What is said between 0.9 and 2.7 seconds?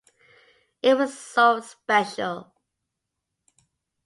was so special.